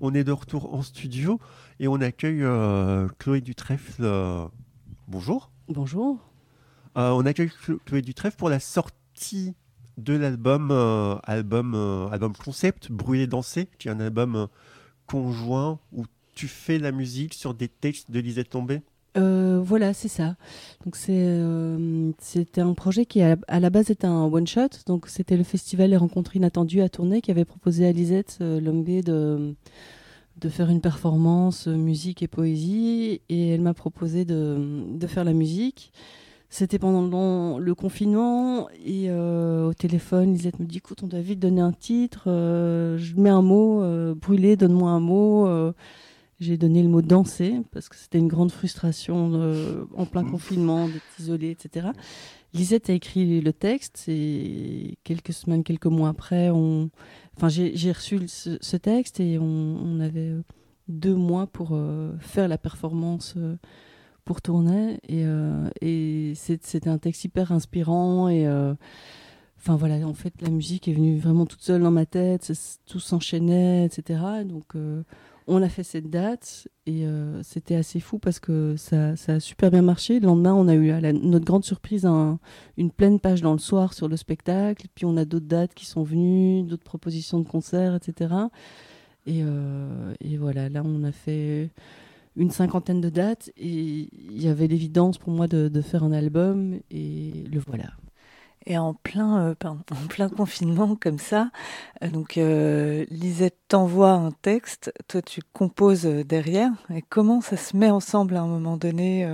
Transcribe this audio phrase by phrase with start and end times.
[0.00, 1.40] On est de retour en studio
[1.80, 2.44] et on accueille
[3.18, 4.04] Chloé Dutrèfle.
[5.08, 5.50] bonjour.
[5.68, 6.18] Bonjour.
[6.94, 7.50] on accueille
[7.84, 9.54] Chloé Dutrèfle pour la sortie
[9.96, 10.70] de l'album
[11.24, 11.74] album,
[12.12, 14.48] album concept Brûler Danser, qui est un album
[15.06, 16.04] conjoint où
[16.34, 18.82] tu fais la musique sur des textes de Lisette Tombé
[19.16, 20.36] euh, voilà, c'est ça.
[21.08, 24.68] Euh, c'était un projet qui à la, base était un one shot.
[24.86, 29.52] Donc c'était le festival Les Rencontres Inattendues à tourner qui avait proposé à Lisette euh,
[30.40, 35.32] de faire une performance musique et poésie et elle m'a proposé de, de, faire la
[35.32, 35.92] musique.
[36.50, 41.60] C'était pendant le confinement et au téléphone, Lisette me dit écoute, on doit vite donner
[41.60, 42.24] un titre.
[42.26, 43.82] je mets un mot,
[44.14, 45.72] brûler, donne-moi un mot.
[46.38, 50.86] J'ai donné le mot danser parce que c'était une grande frustration euh, en plein confinement
[50.86, 51.88] d'être isolé, etc.
[52.52, 56.90] Lisette a écrit le texte et quelques semaines, quelques mois après, on...
[57.36, 60.42] enfin, j'ai reçu ce, texte et on, avait euh,
[60.88, 63.34] deux mois pour euh, faire la performance
[64.26, 65.24] pour tourner et,
[65.80, 68.48] et c'était un texte hyper inspirant et
[69.56, 72.50] enfin voilà en fait la musique est venue vraiment toute seule dans ma tête
[72.86, 74.74] tout s'enchaînait etc donc
[75.46, 79.70] on a fait cette date et euh, c'était assez fou parce que ça, a super
[79.70, 80.18] bien marché.
[80.18, 82.06] Le lendemain, on a eu à notre grande surprise
[82.76, 84.86] une pleine page dans le soir sur le spectacle.
[84.94, 88.34] Puis on a d'autres dates qui sont venues, d'autres propositions de concerts, etc.
[89.28, 91.70] Euh, et, voilà, là, on a fait
[92.36, 96.12] une cinquantaine de dates et il y avait l'évidence pour moi de, de faire un
[96.12, 97.92] album et le voilà.
[98.66, 101.50] Et en plein, euh, en plein confinement comme ça,
[102.02, 106.72] euh, donc euh, Lisette t'envoie un texte, toi tu composes derrière.
[106.94, 109.28] Et comment ça se met ensemble à un moment donné,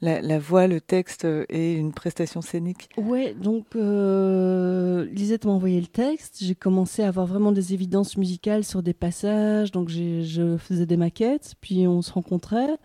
[0.00, 2.88] la, voix, le texte et une prestation scénique?
[2.96, 6.38] Ouais, donc Lisette m'a envoyé le texte.
[6.40, 9.72] J'ai commencé à avoir vraiment des évidences musicales sur des passages.
[9.72, 12.78] Donc je faisais des maquettes, puis on se rencontrait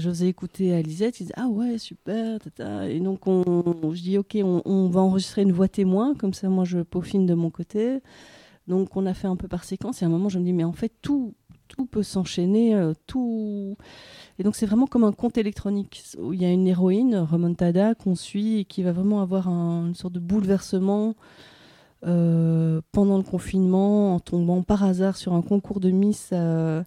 [0.00, 2.38] je faisais écouter à Lisette, il disait Ah ouais, super.
[2.88, 6.64] Et donc, on, je dis Ok, on, va enregistrer une voix témoin, comme ça, moi,
[6.64, 8.00] je peaufine de mon côté.
[8.68, 10.02] Donc, on a fait un peu par séquence.
[10.02, 11.34] Et à un moment, je me dis Mais en fait, tout,
[11.68, 13.76] tout peut s'enchaîner, euh, tout.
[14.38, 17.94] Et donc, c'est vraiment comme un conte électronique où il y a une héroïne, Remontada,
[17.94, 21.14] qu'on suit et qui va vraiment avoir une sorte de bouleversement.
[22.04, 26.82] Euh, pendant le confinement, en tombant par hasard sur un concours de Miss euh,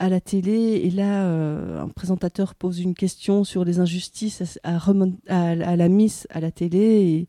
[0.00, 4.78] à la télé et là euh, un présentateur pose une question sur les injustices à,
[5.76, 7.28] la Miss à la télé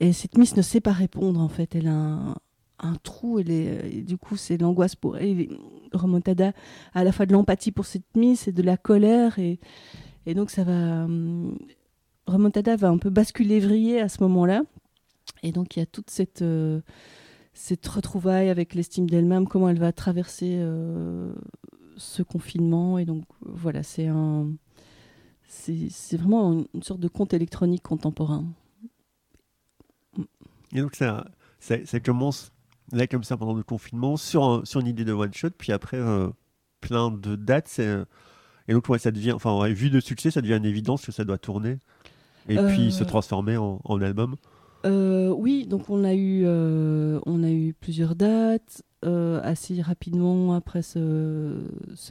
[0.00, 1.74] et, cette Miss ne sait pas répondre en fait.
[1.74, 2.36] Elle a
[2.78, 5.48] un, trou elle est, du coup c'est l'angoisse pour elle
[5.92, 6.52] remontada
[6.92, 9.58] à la fois de l'empathie pour cette Miss et de la colère et,
[10.26, 11.58] et donc ça va hum,
[12.26, 14.62] remontada va un peu basculer vriller à ce moment là
[15.42, 16.80] et donc il y a toute cette euh,
[17.52, 21.32] cette retrouvaille avec l'estime d'elle-même, comment elle va traverser euh,
[22.00, 22.98] ce confinement.
[22.98, 24.48] Et donc, voilà, c'est un.
[25.46, 28.44] C'est vraiment une, sorte de conte électronique contemporain.
[30.72, 31.26] Et donc, ça,
[31.58, 32.52] ça, commence
[32.92, 36.28] là, comme ça, pendant le confinement, sur, sur une idée de one-shot, puis après, euh,
[36.80, 37.80] plein de dates.
[38.68, 39.32] Et donc, ouais, ça devient.
[39.32, 41.78] Enfin, vu de succès, ça devient une évidence que ça doit tourner.
[42.48, 43.06] Et puis se euh.
[43.06, 44.36] transformer en, en album.
[44.86, 48.82] Euh, oui, donc on a eu, on a eu plusieurs dates.
[49.06, 51.54] Euh, assez rapidement après ce,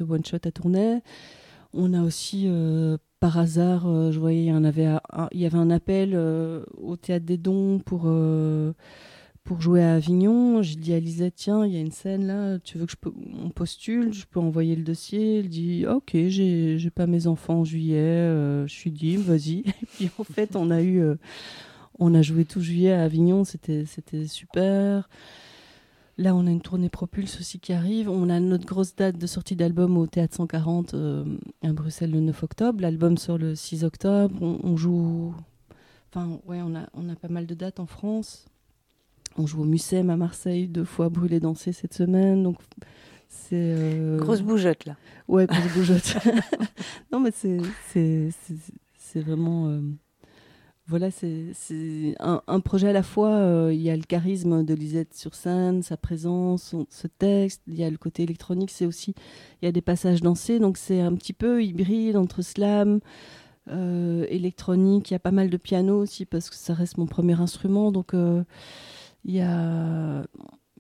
[0.02, 1.02] one shot à tourner.
[1.72, 4.88] On a aussi, euh, par hasard, euh, je voyais, il y, en avait,
[5.32, 8.12] il y avait un appel au Théâtre des Dons pour,
[9.44, 10.64] pour jouer à Avignon.
[10.64, 12.98] J'ai dit à Lisette, tiens, il y a une scène là, tu veux que je
[12.98, 15.42] peux, on postule, je peux envoyer le dossier?
[15.42, 19.60] Elle dit, ok, j'ai pas mes enfants en juillet, je suis dit, vas-y.
[19.68, 21.04] Et puis en fait, on a eu,
[22.00, 23.86] on a joué tout juillet à Avignon, c'était
[24.28, 25.10] super.
[26.20, 28.10] Là, on a une tournée Propulse aussi qui arrive.
[28.10, 31.24] On a notre grosse date de sortie d'album au Théâtre 140 euh,
[31.64, 32.82] à Bruxelles le 9 octobre.
[32.82, 34.36] L'album sort le 6 octobre.
[34.42, 35.34] On, joue.
[36.10, 38.48] Enfin, ouais, on a, on a pas mal de dates en France.
[39.38, 42.44] On joue au Mucem à Marseille, deux fois Brûlé Danser cette semaine.
[42.44, 42.58] Donc,
[43.30, 43.56] c'est.
[43.56, 44.98] Euh, grosse bougeotte, là.
[45.30, 46.18] Ouais, grosse bougeotte.
[47.14, 47.62] non, mais c'est
[49.22, 49.70] vraiment.
[49.70, 49.80] Euh,
[50.90, 53.30] voilà, c'est un, projet à la fois.
[53.30, 57.62] Euh, il y a le charisme de Lisette sur scène, sa présence, ce texte.
[57.68, 58.72] Il y a le côté électronique.
[58.72, 59.14] C'est aussi,
[59.62, 60.58] il y a des passages dansés.
[60.58, 63.02] Donc c'est un petit peu hybride entre slam,
[63.70, 65.12] euh, électronique.
[65.12, 67.92] Il y a pas mal de piano aussi parce que ça reste mon premier instrument.
[67.92, 68.44] Donc euh,
[69.26, 70.24] il y a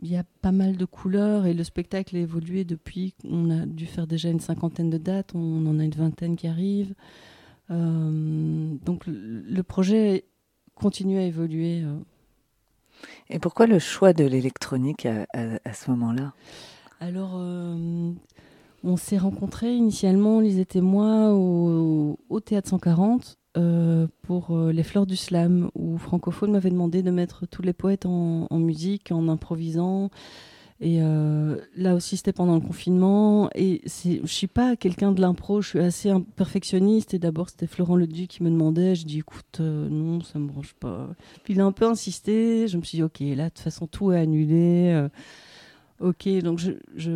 [0.01, 3.13] il y a pas mal de couleurs et le spectacle a évolué depuis.
[3.25, 5.35] On a dû faire déjà une cinquantaine de dates.
[5.35, 6.95] On en a une vingtaine qui arrivent.
[7.71, 10.25] Euh, donc le projet
[10.75, 11.83] continue à évoluer.
[11.83, 11.97] Euh.
[13.29, 16.33] Et pourquoi le choix de l'électronique à, ce moment-là?
[16.99, 18.11] Alors, euh,
[18.83, 24.83] On s'est rencontrés initialement, Lisette et moi, au, au Théâtre 140 euh, pour euh, les
[24.83, 29.11] Fleurs du Slam, où Francophone m'avait demandé de mettre tous les poètes en, en musique,
[29.11, 30.09] en improvisant.
[30.81, 33.49] Et euh, là aussi, c'était pendant le confinement.
[33.53, 37.13] Et je suis pas quelqu'un de l'impro, je suis assez perfectionniste.
[37.13, 38.95] Et d'abord, c'était Florent Leduc qui me demandait.
[38.95, 41.09] Je dis, écoute, non, ça me branche pas.
[41.43, 42.67] Puis il a un peu insisté.
[42.67, 45.07] Je me suis dit, ok, là, de toute façon, tout est annulé.
[45.99, 46.59] Ok, donc
[46.95, 47.11] je,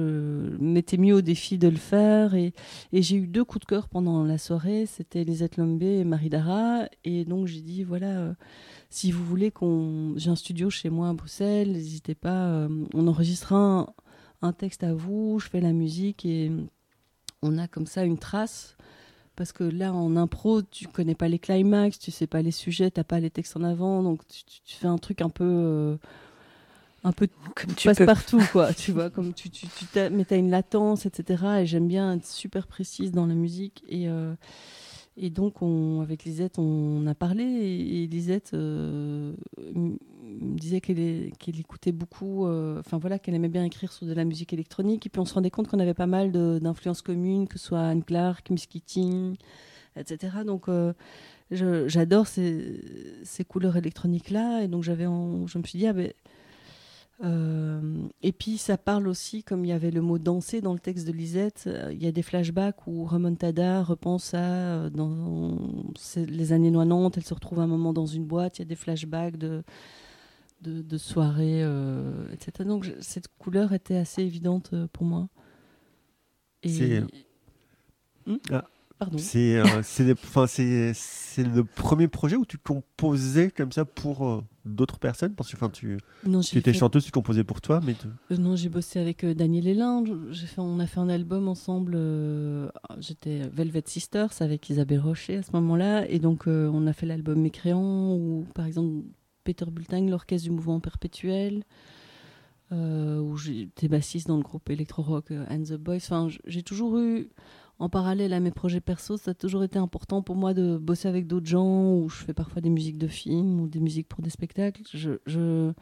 [0.60, 2.54] m'étais mis au défi de le faire et,
[2.92, 6.90] j'ai eu deux coups de cœur pendant la soirée, c'était Lisette Lombé et Marie Dara.
[7.06, 8.34] Et donc j'ai dit, voilà, euh,
[8.90, 10.14] si vous voulez qu'on...
[10.18, 13.94] J'ai un studio chez moi à Bruxelles, n'hésitez pas, euh, on enregistrera
[14.42, 16.52] un, texte à vous, je fais la musique et
[17.42, 18.76] on a comme ça une trace.
[19.38, 22.92] Parce que là, en impro, tu connais pas les climax, tu sais pas les sujets,
[22.92, 25.46] t'as pas les textes en avant, donc tu, tu fais un truc un peu...
[25.46, 25.98] Euh,
[27.04, 30.38] un peu comme tu passes partout quoi tu vois comme tu tu, tu mais t'as
[30.38, 34.34] une latence etc et j'aime bien être super précise dans la musique et euh,
[35.16, 39.34] et donc on avec Lisette on a parlé et, Lisette euh,
[39.76, 39.98] me
[40.58, 44.24] disait qu'elle qu'elle écoutait beaucoup euh, enfin voilà qu'elle aimait bien écrire sur de la
[44.24, 47.60] musique électronique et puis on se rendait compte qu'on avait pas mal d'influences communes que
[47.60, 49.36] ce soit Anne Clark Miss Keating
[49.98, 50.68] etc donc
[51.52, 52.82] j'adore ces,
[53.24, 56.12] ces couleurs électroniques là et donc j'avais je me suis dit ah ben
[57.24, 60.80] euh, et puis ça parle aussi, comme il y avait le mot danser dans le
[60.80, 65.57] texte de Lisette, euh, il y a des flashbacks où Remontada repense à euh, dans
[66.15, 68.75] les années 90, elle se retrouve un moment dans une boîte, il y a des
[68.75, 69.63] flashbacks de,
[70.62, 71.62] de, de soirées,
[72.31, 72.68] etc.
[72.68, 75.30] Donc cette couleur était assez évidente pour moi.
[76.63, 77.00] Et...
[78.25, 78.38] Hmm
[79.04, 85.36] ah, c'est euh, c'est le premier projet où tu composais comme ça pour d'autres personnes
[85.36, 85.98] Parce que tu,
[86.50, 87.95] tu étais chanteuse, tu composais pour toi mais
[88.31, 90.04] euh, Non, j'ai bossé avec Daniel Hélin.
[90.33, 91.98] Fait, on a fait un album ensemble.
[93.00, 96.10] J'étais Velvet Sisters avec Isabelle Rocher à ce moment-là.
[96.10, 99.06] Et donc, on a fait l'album Mécréant ou par exemple
[99.44, 101.63] Peter Bultang, l'orchestre du mouvement perpétuel.
[102.71, 105.98] où j'étais bassiste dans le groupe électro-rock And the Boys.
[105.98, 107.30] Enfin, j'ai toujours eu
[107.84, 111.10] en parallèle à mes projets perso, ça a toujours été important pour moi de bosser
[111.10, 114.22] avec d'autres gens, où je fais parfois des musiques de films ou des musiques pour
[114.22, 114.84] des spectacles.
[114.94, 115.74] Je,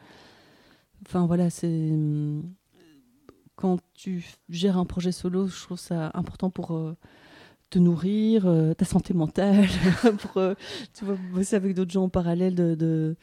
[1.06, 1.92] Enfin voilà, c'est
[3.56, 6.96] quand tu gères un projet solo, je trouve ça important pour euh,
[7.70, 9.68] te nourrir, euh, ta santé mentale,
[10.18, 10.54] pour euh,
[11.32, 13.16] bosser avec d'autres gens en parallèle, de,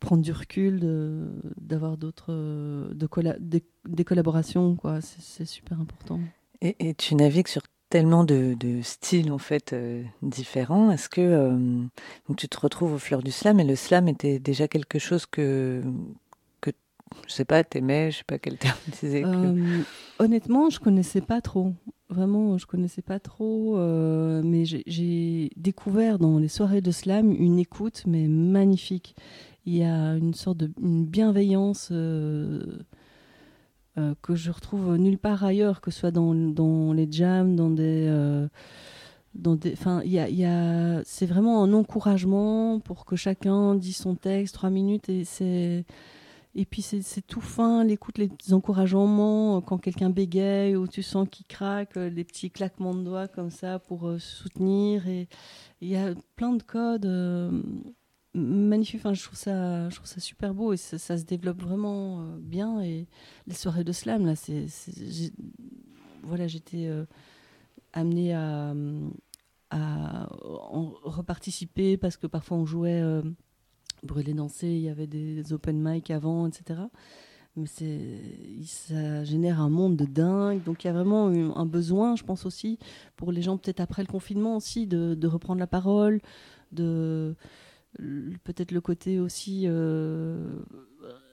[0.00, 0.80] prendre du recul,
[1.60, 3.08] d'avoir d'autres de
[3.86, 5.00] des, collaborations, quoi.
[5.00, 6.20] C'est super important.
[6.60, 10.90] Et, tu navigues sur tellement de, styles en fait euh, différents.
[10.90, 11.84] Est-ce que euh,
[12.36, 15.82] tu te retrouves au fleur du slam et le slam était déjà quelque chose que
[16.60, 16.70] que
[17.26, 19.22] je sais pas t'aimais, je sais pas quel terme disais.
[19.22, 19.28] Que...
[19.28, 19.82] Euh,
[20.18, 21.72] honnêtement, je connaissais pas trop.
[22.10, 28.04] Vraiment, je connaissais pas trop, mais j'ai découvert dans les soirées de slam une écoute
[28.06, 29.14] mais magnifique.
[29.66, 31.92] Il y a une sorte de bienveillance
[33.98, 37.70] euh, que je retrouve nulle part ailleurs, que ce soit dans, dans les jams, dans
[37.70, 38.06] des.
[38.08, 38.48] Euh,
[39.34, 39.74] dans des
[40.04, 44.70] y a, y a, c'est vraiment un encouragement pour que chacun dise son texte, trois
[44.70, 45.84] minutes, et c'est.
[46.54, 51.46] Et puis c'est tout fin, l'écoute, les encouragements, quand quelqu'un bégaye ou tu sens qu'il
[51.46, 55.06] craque, les petits claquements de doigts comme ça pour euh, soutenir.
[55.06, 55.28] Et
[55.80, 57.06] il y a plein de codes
[58.38, 59.00] magnifique.
[59.00, 62.38] Enfin, je trouve ça, je trouve ça super beau et ça, se développe vraiment euh,
[62.38, 62.80] bien.
[62.80, 63.06] Et
[63.46, 64.34] les soirées de slam, là,
[66.22, 67.04] voilà, j'étais euh,
[67.92, 68.74] amenée à,
[69.70, 73.22] en reparticiper parce que parfois on jouait euh,
[74.02, 74.68] brûler danser.
[74.68, 76.80] Il y avait des open mic avant, etc.
[77.56, 77.66] Mais
[78.64, 80.62] ça génère un monde de dingue.
[80.64, 82.78] Donc il y a vraiment un besoin, je pense aussi,
[83.16, 86.20] pour les gens peut-être après le confinement aussi, de, de reprendre la parole,
[86.72, 87.34] de
[88.44, 90.36] peut-être le côté aussi euh,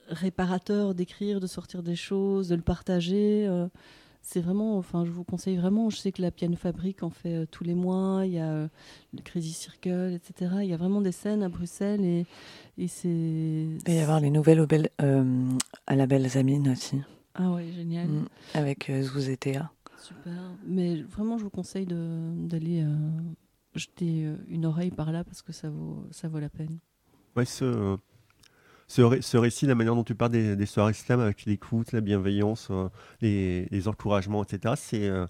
[0.08, 3.46] réparateur d'écrire, de sortir des choses, de le partager.
[3.48, 3.68] Euh,
[4.22, 5.90] c'est vraiment, enfin, je vous conseille vraiment.
[5.92, 8.26] Je sais que la Piano Fabrique en fait euh, tous les mois.
[8.26, 8.68] Il y a
[9.14, 10.56] le Crazy Circle, etc.
[10.62, 12.26] Il y a vraiment des scènes à Bruxelles et,
[12.78, 13.08] et c'est.
[13.08, 17.02] Il va y avoir les nouvelles au bel, à la Belle Zamine aussi.
[17.36, 18.08] Ah ouais, génial.
[18.08, 19.72] Mm, avec Zouz et Théa.
[20.02, 20.34] Super.
[20.66, 22.84] Mais vraiment, je vous conseille d'aller
[23.80, 26.80] jeter euh, une oreille par là parce que ça vaut, ça vaut la peine.
[27.36, 27.98] Ouais, ce,
[28.88, 32.02] ce, ce récit, la manière dont tu parles des, des soirées slam avec l'écoute, la
[32.02, 32.90] bienveillance, euh,
[33.22, 35.26] les, les, encouragements, etc., c'est euh,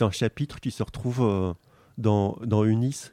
[0.00, 1.54] un chapitre qui se retrouve
[1.96, 2.64] dans, dans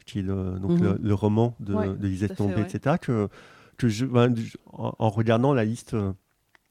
[0.05, 1.13] qui est le, donc le, mhm.
[1.13, 3.29] roman de, de Lisette Tombé, etc., que,
[3.77, 4.33] que je, ben,
[4.71, 5.93] en, regardant la liste,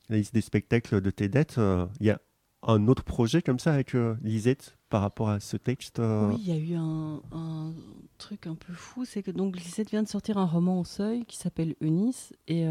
[0.08, 1.58] la liste des spectacles de tes dettes,
[2.00, 2.20] il y a
[2.62, 6.52] un autre projet comme ça avec Lisette par rapport à ce texte Oui, il y
[6.52, 7.72] a eu un,
[8.16, 11.24] truc un peu fou, c'est que donc Lisette vient de sortir un roman au seuil
[11.24, 12.64] qui s'appelle Eunice, et,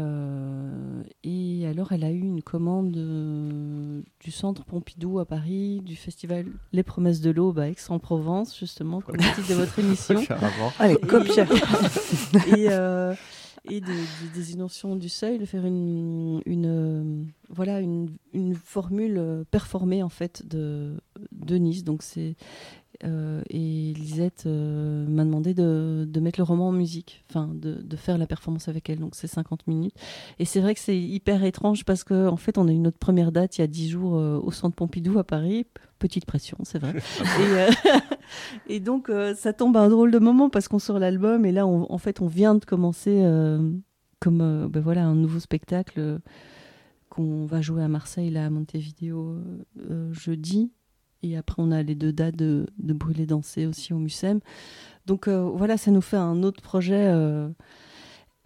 [1.22, 6.82] et alors elle a eu une commande du Centre Pompidou à Paris, du festival Les
[6.82, 10.22] Promesses de l'Aube à Aix-en-Provence, justement, comme le titre de votre émission.
[10.78, 11.44] Allez, copier
[12.56, 12.68] et, et
[13.64, 20.02] des inventions du seuil, de faire une, une euh, voilà une, une, formule euh, performée
[20.02, 20.96] en fait de,
[21.32, 21.84] de Nice.
[21.84, 22.36] Donc c'est
[23.04, 27.74] euh, et Lisette euh, m'a demandé de, de, mettre le roman en musique, enfin de,
[27.74, 28.98] de, faire la performance avec elle.
[28.98, 29.94] Donc c'est 50 minutes.
[30.38, 32.98] Et c'est vrai que c'est hyper étrange parce qu'en en fait on a eu notre
[32.98, 35.66] première date il y a 10 jours euh, au Centre Pompidou à Paris.
[35.98, 36.94] Petite pression, c'est vrai.
[38.68, 41.52] et, et, donc ça tombe à un drôle de moment parce qu'on sort l'album et
[41.52, 43.22] là on, en fait on vient de commencer
[44.20, 46.20] comme ben voilà un nouveau spectacle
[47.10, 49.38] qu'on va jouer à Marseille là à Montevideo
[50.10, 50.72] jeudi
[51.24, 54.40] et après, on a les deux dates de, de Brûler Danser aussi au Mucem.
[55.06, 57.06] Donc euh, voilà, ça nous fait un autre projet.
[57.06, 57.48] Euh,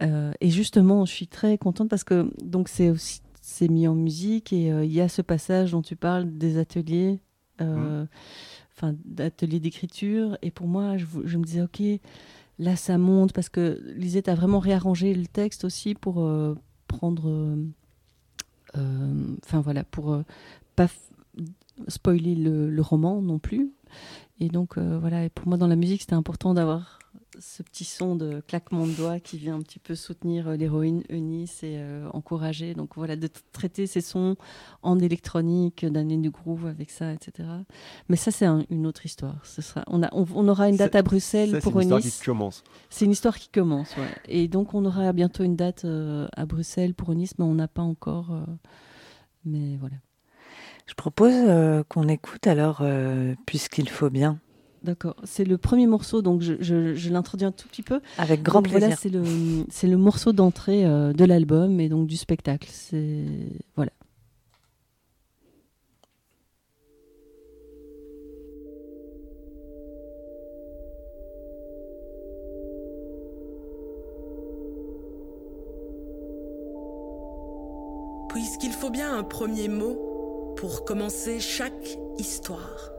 [0.01, 3.95] euh, et justement, je suis très contente parce que donc c'est aussi c'est mis en
[3.95, 7.19] musique et il y a ce passage dont tu parles des ateliers,
[7.59, 8.03] mmh.
[8.75, 10.37] enfin d'ateliers d'écriture.
[10.43, 11.81] Et pour moi, je, je, me disais ok,
[12.59, 16.29] là ça monte parce que Lisette a vraiment réarrangé le texte aussi pour
[16.87, 17.57] prendre,
[18.75, 20.21] enfin voilà, pour
[20.75, 20.87] pas
[21.87, 23.71] spoiler le, roman non plus.
[24.39, 26.99] Et donc, euh, voilà, et pour moi, dans la musique, c'était important d'avoir
[27.39, 31.03] ce petit son de claquement de doigts qui vient un petit peu soutenir euh, l'héroïne
[31.09, 32.73] Eunice et euh, encourager.
[32.73, 34.37] Donc, voilà, de traiter ces sons
[34.81, 37.49] en électronique, d'année du groove avec ça, etc.
[38.07, 39.45] Mais ça, c'est une autre histoire.
[39.45, 41.89] Ce sera, on, a, on, aura une date à Bruxelles pour Eunice.
[41.89, 42.63] C'est une histoire qui commence.
[42.89, 44.15] C'est une histoire qui commence, ouais.
[44.27, 47.81] Et donc, on aura bientôt une date à Bruxelles pour Eunice, mais on n'a pas
[47.81, 48.31] encore.
[49.43, 49.97] mais voilà.
[50.89, 54.39] Je propose euh, qu'on écoute alors euh, Puisqu'il faut bien.
[54.81, 55.15] D'accord.
[55.23, 58.01] C'est le premier morceau, donc je, je, l'introduis un tout petit peu.
[58.17, 58.79] Avec grand plaisir.
[58.79, 59.23] Voilà, c'est le,
[59.69, 62.67] c'est le morceau d'entrée euh, de l'album et donc du spectacle.
[62.71, 63.23] C'est
[63.75, 63.91] voilà.
[78.29, 80.08] Puisqu'il faut bien un premier mot
[80.59, 82.91] pour commencer chaque histoire.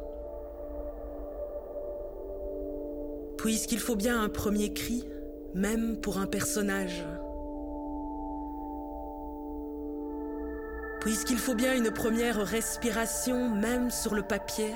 [3.36, 5.06] Puisqu'il faut bien un premier cri,
[5.52, 7.04] même pour un personnage.
[11.00, 14.72] Puisqu'il faut bien une première respiration, même sur le papier.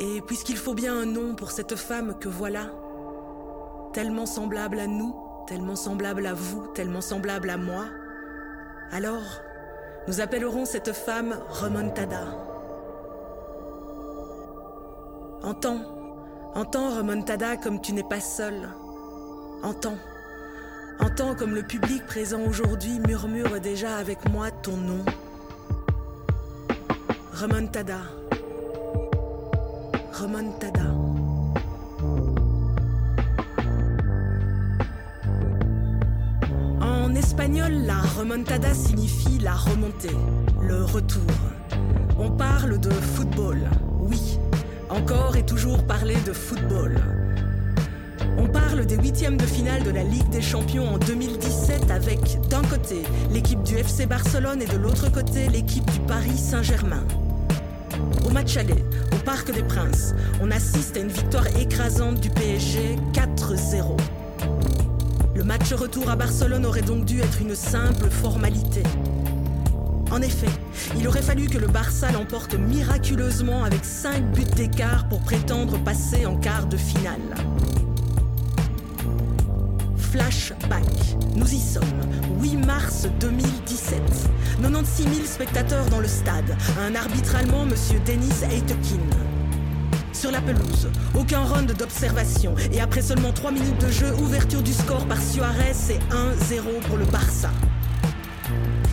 [0.00, 2.72] Et puisqu'il faut bien un nom pour cette femme que voilà,
[3.92, 5.14] tellement semblable à nous,
[5.46, 7.84] tellement semblable à vous, tellement semblable à moi,
[8.90, 9.42] alors
[10.08, 12.24] nous appellerons cette femme Remontada.
[15.42, 15.82] Entends,
[16.54, 18.70] entends Remontada comme tu n'es pas seul.
[19.62, 19.98] Entends,
[20.98, 25.04] entends comme le public présent aujourd'hui murmure déjà avec moi ton nom.
[27.34, 28.00] Remontada.
[30.14, 31.07] Remontada.
[37.38, 40.16] Espagnol, la remontada signifie la remontée,
[40.60, 41.22] le retour.
[42.18, 43.60] On parle de football,
[44.00, 44.40] oui,
[44.90, 46.96] encore et toujours parler de football.
[48.38, 52.18] On parle des huitièmes de finale de la Ligue des Champions en 2017 avec
[52.48, 57.04] d'un côté l'équipe du FC Barcelone et de l'autre côté l'équipe du Paris Saint-Germain.
[58.26, 62.96] Au match aller, au Parc des Princes, on assiste à une victoire écrasante du PSG
[63.12, 63.96] 4-0.
[65.38, 68.82] Le match retour à Barcelone aurait donc dû être une simple formalité.
[70.10, 70.48] En effet,
[70.98, 76.26] il aurait fallu que le Barça l'emporte miraculeusement avec 5 buts d'écart pour prétendre passer
[76.26, 77.20] en quart de finale.
[79.96, 80.82] Flashback.
[81.36, 81.84] Nous y sommes.
[82.42, 84.02] 8 mars 2017.
[84.60, 86.56] 96 000 spectateurs dans le stade.
[86.80, 89.27] Un arbitre allemand, Monsieur Denis Eitekin
[90.18, 90.88] sur la pelouse.
[91.14, 92.52] Aucun round d'observation.
[92.72, 96.96] Et après seulement 3 minutes de jeu, ouverture du score par Suarez et 1-0 pour
[96.96, 97.50] le Barça.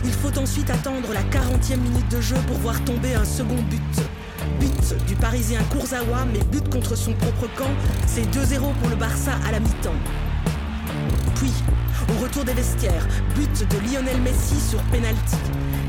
[0.04, 3.80] Il faut ensuite attendre la 40e minute de jeu pour voir tomber un second but.
[4.60, 7.74] But du Parisien Kurzawa, mais but contre son propre camp,
[8.06, 9.98] c'est 2-0 pour le Barça à la mi-temps.
[11.34, 11.52] Puis,
[12.08, 15.36] au retour des vestiaires, but de Lionel Messi sur penalty.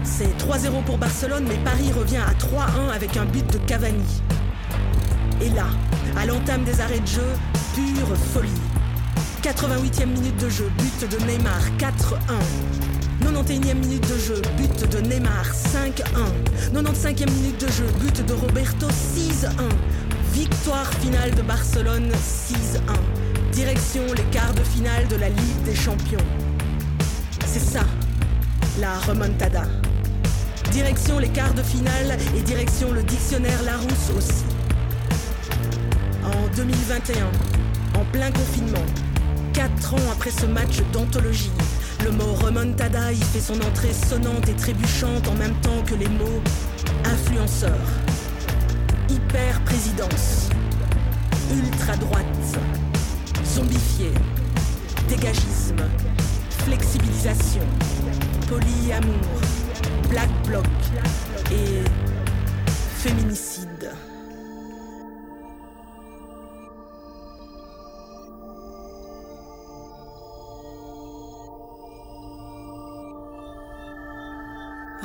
[0.03, 4.23] C'est 3-0 pour Barcelone, mais Paris revient à 3-1 avec un but de Cavani.
[5.41, 5.67] Et là,
[6.17, 7.27] à l'entame des arrêts de jeu,
[7.75, 8.49] pure folie.
[9.43, 12.17] 88e minute de jeu, but de Neymar, 4-1.
[13.21, 16.01] 91e minute de jeu, but de Neymar 5-1.
[16.73, 19.49] 95e minute de jeu, but de Roberto 6-1.
[20.33, 23.51] Victoire finale de Barcelone 6-1.
[23.51, 26.25] Direction les quarts de finale de la Ligue des Champions.
[27.45, 27.85] C'est ça,
[28.79, 29.63] la remontada.
[30.71, 34.56] Direction les quarts de finale et direction le dictionnaire Larousse aussi.
[36.57, 37.25] En 2021,
[37.99, 38.85] en plein confinement,
[39.53, 41.51] quatre ans après ce match d'anthologie,
[42.03, 46.07] le mot remontada y fait son entrée sonnante et trébuchante en même temps que les
[46.07, 46.41] mots
[47.05, 47.77] influenceur,
[49.07, 50.49] hyper-présidence,
[51.53, 52.25] ultra-droite,
[53.45, 54.11] zombifié,
[55.09, 55.83] dégagisme,
[56.65, 57.67] flexibilisation,
[58.47, 59.41] polyamour,
[60.09, 60.65] black bloc
[61.51, 61.83] et
[62.97, 63.66] féminicide.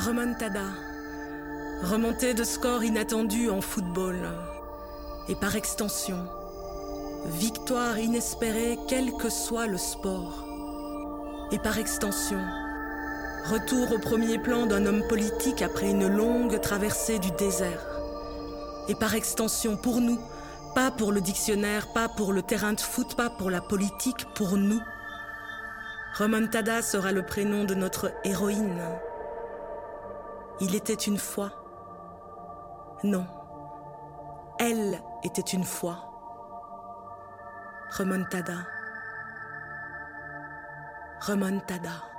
[0.06, 0.64] Remontada.
[1.85, 4.16] Remontée de score inattendu en football.
[5.28, 6.26] Et par extension,
[7.26, 10.44] victoire inespérée quel que soit le sport.
[11.52, 12.40] Et par extension,
[13.44, 17.87] retour au premier plan d'un homme politique après une longue traversée du désert.
[18.88, 20.18] Et par extension, pour nous,
[20.75, 24.56] pas pour le dictionnaire, pas pour le terrain de foot, pas pour la politique, pour
[24.56, 24.82] nous.
[26.18, 28.82] Remontada sera le prénom de notre héroïne.
[30.61, 31.50] Il était une fois.
[33.02, 33.26] Non.
[34.59, 35.99] Elle était une fois.
[37.90, 38.66] Remontada.
[41.21, 42.12] Remontada.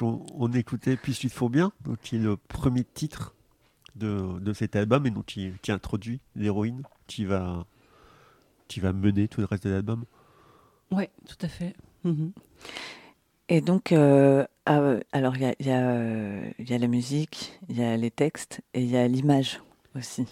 [0.00, 3.34] Donc on, on écoutait Puis-tu faut bien, donc qui est le premier titre
[3.96, 7.64] de, de cet album et donc qui, qui introduit l'héroïne qui va,
[8.68, 10.04] qui va mener tout le reste de l'album.
[10.90, 11.74] Ouais, tout à fait.
[12.04, 12.32] Mhm.
[13.48, 16.78] Et donc, euh, ah, alors il y a, il y a, euh, il y a
[16.78, 19.60] la musique, il y a les textes et il y a l'image
[19.94, 20.26] aussi.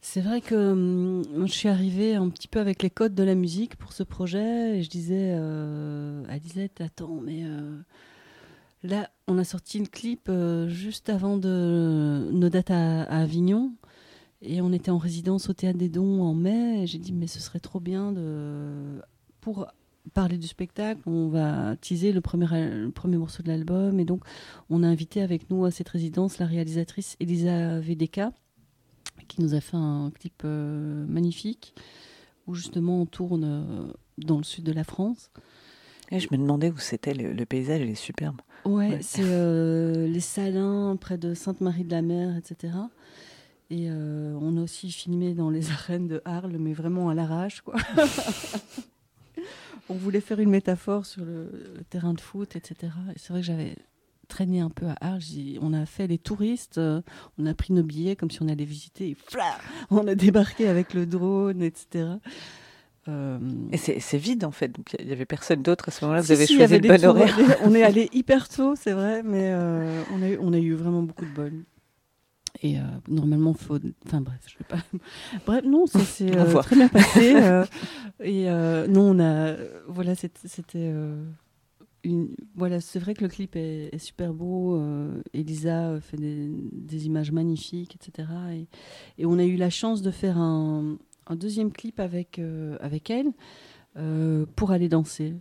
[0.00, 3.34] C'est vrai que hum, je suis arrivée un petit peu avec les codes de la
[3.34, 7.78] musique pour ce projet et je disais euh, à Lisette, attends, mais euh,
[8.84, 13.72] là, on a sorti le clip euh, juste avant de nos dates à, Avignon.
[14.42, 16.86] Et on était en résidence au Théâtre des Dons en mai.
[16.86, 19.00] J'ai dit, mais ce serait trop bien de...
[19.40, 19.66] pour
[20.12, 23.98] parler du spectacle, on va teaser le premier, morceau de l'album.
[23.98, 24.22] Et donc
[24.68, 28.32] on a invité avec nous à cette résidence la réalisatrice Elisa Vedeka
[29.28, 31.74] qui nous a fait un clip euh, magnifique
[32.46, 35.30] où justement on tourne euh, dans le sud de la France.
[36.14, 38.40] Et je me demandais où c'était, le, le paysage il est superbe.
[38.64, 38.98] Ouais, Ouais.
[39.02, 42.72] c'est euh, les Salins près de Sainte-Marie-de-la-Mer, etc.
[43.70, 47.60] Et euh, on a aussi filmé dans les arènes de Arles, mais vraiment à l'arrache,
[47.62, 47.74] quoi.
[49.88, 52.92] on voulait faire une métaphore sur le, le terrain de foot, etc.
[53.14, 53.76] Et c'est vrai que j'avais
[54.28, 55.20] traîné un peu à Arles.
[55.60, 57.02] On a fait les touristes, euh,
[57.38, 59.10] on a pris nos billets comme si on allait visiter.
[59.10, 59.58] Et fla
[59.90, 62.06] on a débarqué avec le drone, etc.
[63.08, 63.38] Euh,
[63.70, 66.22] Et c'est vide en fait, donc il y avait personne d'autre à ce moment-là.
[66.22, 67.36] Vous avez si, choisi le bon horaire.
[67.64, 70.72] On est allé hyper tôt, c'est vrai, mais euh, on, a eu, on a eu
[70.74, 71.52] vraiment beaucoup de bol.
[72.62, 73.78] Et euh, normalement, faut.
[74.06, 74.78] Enfin bref, je vais pas.
[75.46, 77.34] Bref, non, ça s'est euh, très bien passé.
[78.22, 78.44] et
[78.88, 79.54] non, on a.
[79.88, 80.78] Voilà, c'était.
[82.04, 82.28] une...
[82.54, 84.76] Voilà, c'est vrai que le clip est, est super beau.
[84.76, 88.28] euh, Elisa fait des, des images magnifiques, etc.
[88.52, 88.66] Et,
[89.22, 92.76] et on a eu la chance de faire un, un deuxième clip avec, euh,
[93.08, 93.32] elle
[93.96, 95.34] euh, pour aller danser.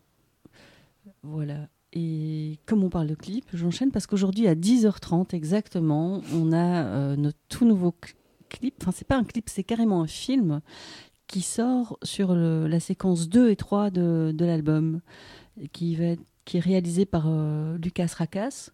[1.23, 1.67] Voilà.
[1.93, 7.15] Et comme on parle de clip, j'enchaîne parce qu'aujourd'hui à 10h30 exactement, on a euh,
[7.15, 8.15] notre tout nouveau cl-
[8.49, 8.75] clip.
[8.81, 10.61] Enfin, c'est pas un clip, c'est carrément un film
[11.27, 15.01] qui sort sur la séquence 2 et 3 de, l'album,
[15.71, 15.97] qui,
[16.45, 17.27] qui est réalisé par
[17.81, 18.69] Lucas Rakas.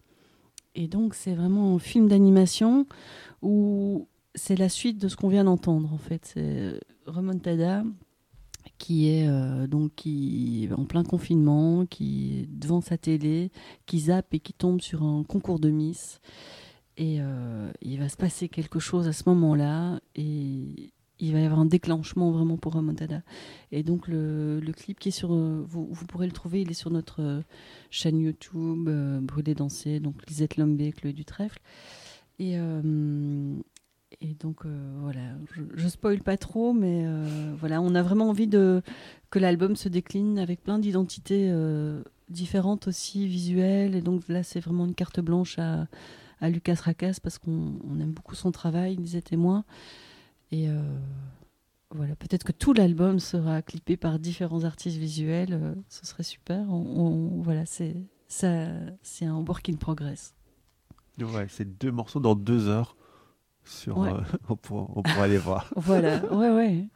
[0.74, 2.86] Et donc, c'est vraiment un film d'animation
[3.40, 6.24] où c'est la suite de ce qu'on vient d'entendre en fait.
[6.24, 7.84] C'est Remontada
[8.78, 13.50] qui est euh, donc qui en plein confinement, qui est devant sa télé,
[13.86, 16.20] qui zappe et qui tombe sur un concours de Miss.
[16.96, 21.44] Et euh, il va se passer quelque chose à ce moment-là et il va y
[21.44, 23.22] avoir un déclenchement vraiment pour Remontada.
[23.72, 26.90] Et donc le, clip qui est sur, euh, vous, pourrez le trouver, il est sur
[26.90, 27.42] notre euh,
[27.90, 31.60] chaîne YouTube, euh, Brûler danser, donc Lisette Lombé, Chloé Dutrèfle.
[32.38, 33.54] Et, euh,
[34.22, 35.20] et donc euh, voilà,
[35.54, 38.82] je, je spoil pas trop, mais euh, voilà, on a vraiment envie que
[39.38, 43.94] l'album se décline avec plein d'identités euh, différentes aussi, visuelles.
[43.94, 45.86] Et donc là, c'est vraiment une carte blanche à,
[46.42, 49.64] Lucas Racas parce qu'on aime beaucoup son travail, disait témoin.
[50.52, 50.68] Et
[51.94, 55.76] voilà, peut-être que tout l'album sera clippé par différents artistes visuels.
[55.90, 56.60] ce serait super.
[56.70, 57.94] On, voilà, c'est
[58.26, 60.34] c'est un work in progress.
[61.20, 62.96] Ouais, c'est deux morceaux dans deux heures.
[63.64, 64.10] Sur, Ouais.
[64.12, 65.70] euh, on, pourra, on pourra aller voir.
[65.76, 66.88] Voilà, ouais, ouais.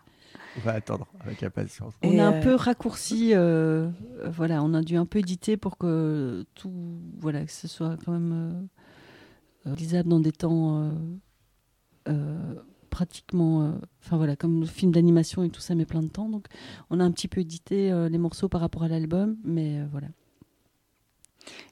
[0.57, 1.95] On va attendre avec impatience.
[2.03, 3.89] On Et, a un euh, peu raccourci, euh,
[4.27, 8.13] voilà, on a dû un peu éditer pour que tout, voilà, que ce soit quand
[8.13, 8.69] même
[9.67, 10.91] euh, lisable dans des temps euh,
[12.09, 12.55] euh,
[12.91, 13.73] pratiquement, euh,
[14.05, 16.47] enfin voilà, comme le film d'animation et tout ça met plein de temps, donc
[16.91, 19.87] on a un petit peu édité euh, les morceaux par rapport à l'album, mais euh,
[19.91, 20.07] voilà.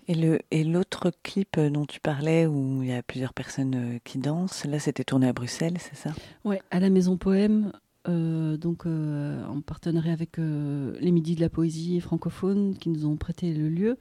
[0.08, 3.74] Et le et l'autre clip euh, dont tu parlais où il y a plusieurs personnes
[3.74, 6.10] euh, qui dansent, là c'était tourné à Bruxelles, c'est ça?
[6.44, 7.72] Ouais, à la Maison Poème,
[8.08, 13.16] euh, donc euh, en partenariat avec les Midis de la Poésie francophone qui nous ont
[13.16, 13.98] prêté le lieu.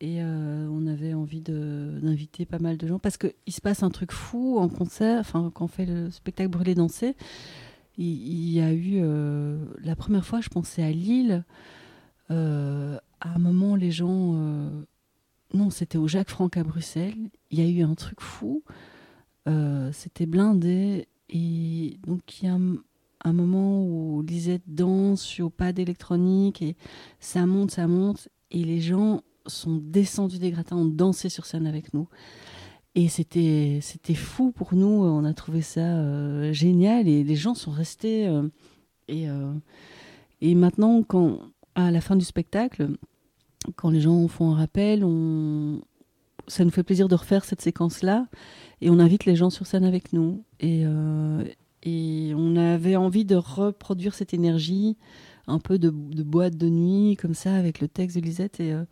[0.00, 4.12] Et on avait envie d'inviter pas mal de gens parce qu'il se passe un truc
[4.12, 7.16] fou en concert, enfin quand on fait le spectacle Brûler Danser.
[7.96, 9.02] Il, y a eu,
[9.82, 11.42] la première fois, je pensais à Lille.
[12.30, 14.34] Euh, à un moment, les gens.
[14.34, 14.82] euh,
[15.54, 17.30] non, c'était au Jacques Franck à Bruxelles.
[17.50, 18.62] Il y a eu un truc fou.
[19.48, 21.08] Euh, c'était blindé.
[21.30, 22.54] Et donc, il y a
[23.24, 26.76] un, moment où Lisette danse au pas d'électronique et
[27.20, 28.28] ça monte, ça monte.
[28.50, 32.08] Et les gens sont descendus des gratins, ont dansé sur scène avec nous.
[32.94, 33.80] Et c'était,
[34.14, 34.86] fou pour nous.
[34.86, 38.30] On a trouvé ça euh, génial et les gens sont restés.
[39.08, 39.26] et,
[40.40, 41.40] et maintenant, quand,
[41.78, 42.88] à la fin du spectacle,
[43.76, 45.80] quand les gens font un rappel, on...
[46.48, 48.26] ça nous fait plaisir de refaire cette séquence-là
[48.80, 50.42] et on invite les gens sur scène avec nous.
[50.60, 51.44] Et, euh,
[51.86, 54.96] on avait envie de reproduire cette énergie,
[55.46, 58.60] un peu de, de boîte de nuit, comme ça, avec le texte de Lisette.
[58.60, 58.84] Et, euh,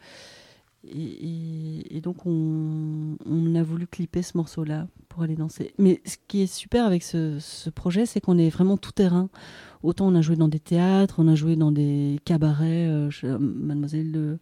[0.94, 5.72] et, donc, on, a voulu clipper ce morceau-là pour aller danser.
[5.78, 9.28] Mais ce qui est super avec ce, projet, c'est qu'on est vraiment tout terrain.
[9.82, 14.38] Autant on a joué dans des théâtres, on a joué dans des cabarets, euh, de-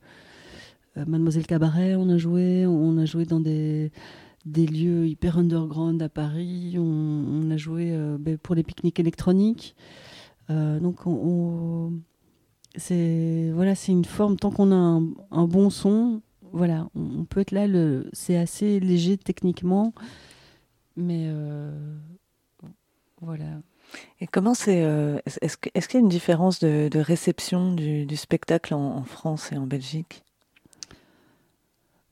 [0.96, 3.90] euh, Mademoiselle Cabaret, on a joué, on a joué dans des,
[4.46, 9.74] lieux hyper underground à Paris, on, a joué euh, ben, pour les pique-niques électroniques.
[10.50, 11.92] Euh, donc on,
[12.76, 14.36] c'est voilà, c'est une forme.
[14.36, 16.22] Tant qu'on a un bon son,
[16.54, 17.66] voilà, on, on peut être là.
[17.66, 19.92] Le, c'est assez léger techniquement,
[20.96, 21.70] mais euh,
[23.20, 23.44] voilà.
[24.20, 25.56] Et comment c'est euh, Est-ce
[25.88, 29.56] qu'il y a une différence de, de réception du, du spectacle en, en France et
[29.58, 30.24] en Belgique?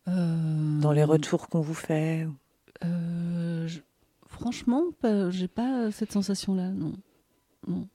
[0.09, 2.27] Euh, Dans les retours qu'on vous fait
[2.85, 3.81] Euh, je-
[4.27, 6.93] Franchement, pas- j'ai pas cette sensation-là, non.
[7.69, 7.87] non.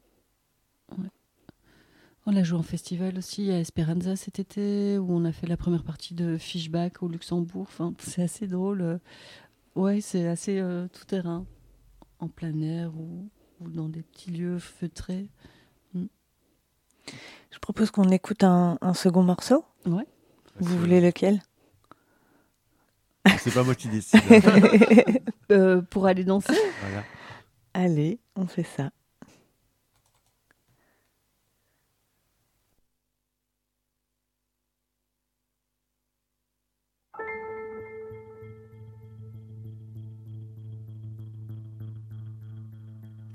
[2.28, 2.34] Ouais.
[2.34, 5.58] On l'a joué en festival aussi à Esperanza cet été, où on a fait la
[5.58, 7.66] première partie de Fishback au Luxembourg.
[7.68, 8.82] Enfin, c'est assez drôle.
[8.82, 8.98] euh.
[9.76, 11.46] Ouais, c'est assez euh, tout terrain,
[12.20, 13.30] en plein air ou,
[13.62, 15.30] ou dans des petits lieux feutrés.
[17.52, 19.63] Je propose qu'on écoute un, un second morceau.
[20.60, 21.42] Vous voulez lequel?
[23.40, 24.20] C'est pas moi qui décide.
[25.50, 26.52] Euh, pour aller danser?
[26.82, 27.06] Voilà.
[27.74, 28.92] Allez, on fait ça.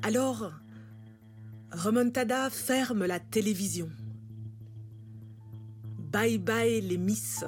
[0.05, 0.51] Alors,
[1.71, 3.89] Remontada ferme la télévision.
[6.13, 7.45] Bye bye les miss.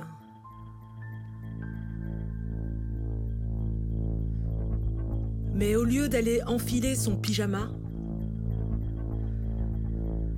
[5.52, 7.70] Mais au lieu d'aller enfiler son pyjama,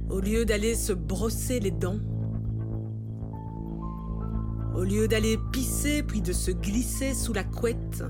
[0.08, 2.00] au lieu d'aller se brosser les dents,
[4.74, 8.02] au lieu d'aller pisser puis de se glisser sous la couette,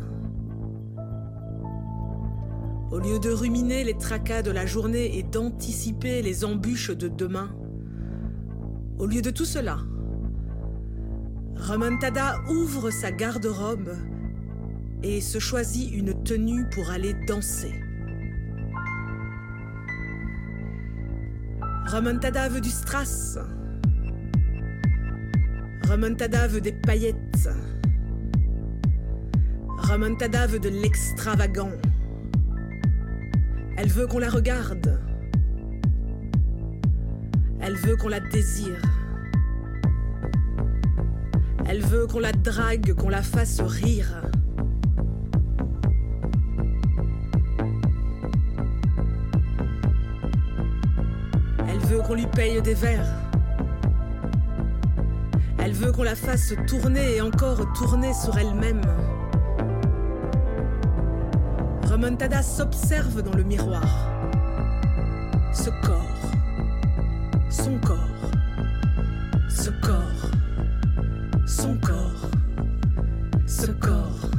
[2.91, 7.51] au lieu de ruminer les tracas de la journée et d'anticiper les embûches de demain,
[8.99, 9.79] au lieu de tout cela,
[11.57, 13.97] Remontada ouvre sa garde-robe
[15.03, 17.83] et se choisit une tenue pour aller danser.
[21.87, 23.39] Remontada veut du strass.
[25.89, 27.49] Remontada veut des paillettes.
[29.79, 31.73] Remontada veut de l'extravagant.
[33.77, 35.01] Elle veut qu'on la regarde.
[37.61, 38.81] Elle veut qu'on la désire.
[41.69, 44.23] Elle veut qu'on la drague, qu'on la fasse rire.
[51.69, 53.15] Elle veut qu'on lui paye des verres.
[55.59, 58.81] Elle veut qu'on la fasse tourner et encore tourner sur elle-même.
[61.97, 63.83] Remontada s'observe dans le miroir.
[65.55, 66.05] Ce corps,
[67.49, 67.97] son corps,
[69.49, 70.31] ce corps,
[71.47, 72.31] son corps,
[73.47, 74.31] ce corps,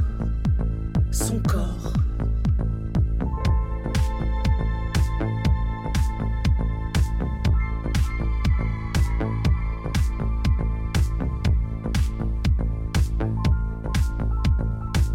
[1.10, 1.92] son corps.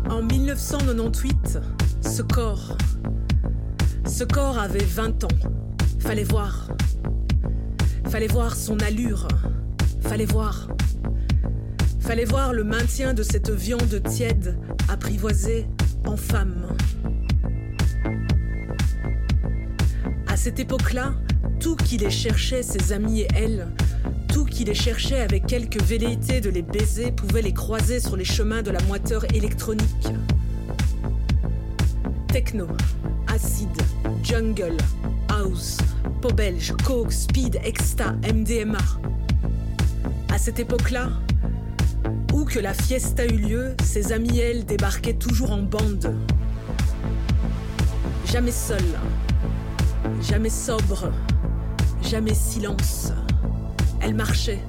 [0.10, 1.60] En 1998,
[2.03, 2.77] ce corps,
[4.05, 5.37] ce corps avait 20 ans.
[5.99, 6.69] Fallait voir.
[8.09, 9.27] Fallait voir son allure.
[10.01, 10.67] Fallait voir.
[11.99, 14.57] Fallait voir le maintien de cette viande tiède
[14.89, 15.65] apprivoisée
[16.05, 16.67] en femme.
[20.27, 21.13] À cette époque-là,
[21.59, 23.67] tout qui les cherchait, ses amis et elle,
[24.33, 28.25] tout qui les cherchait avec quelque velléité de les baiser pouvait les croiser sur les
[28.25, 30.07] chemins de la moiteur électronique.
[32.33, 32.65] Techno,
[33.27, 33.79] acide,
[34.23, 34.75] jungle,
[35.29, 35.77] house,
[36.19, 38.79] pop belge, coke, speed, exta, MDMA.
[40.31, 41.09] À cette époque-là,
[42.33, 46.15] où que la fiesta eut lieu, ses amis elles débarquaient toujours en bande.
[48.25, 48.97] Jamais seule,
[50.19, 51.11] jamais sobre,
[52.01, 53.13] jamais silence.
[54.01, 54.63] Elle marchait.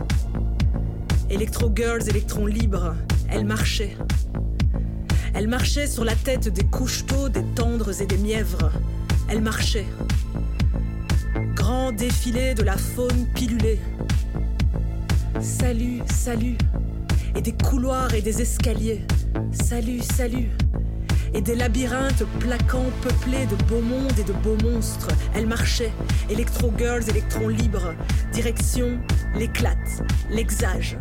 [1.30, 2.94] Electro Girls, électrons libres,
[3.30, 3.96] elle marchait.
[5.34, 8.70] Elle marchait sur la tête des couches-tôt, des tendres et des mièvres.
[9.28, 9.86] Elle marchait.
[11.56, 13.80] Grand défilé de la faune pilulée.
[15.40, 16.56] Salut, salut.
[17.34, 19.04] Et des couloirs et des escaliers.
[19.50, 20.50] Salut, salut.
[21.34, 25.08] Et des labyrinthes plaquants peuplés de beaux mondes et de beaux monstres.
[25.34, 25.92] Elle marchait.
[26.30, 27.92] Electro Girls, électrons libres.
[28.32, 29.00] Direction
[29.34, 30.96] l'éclate, l'exage.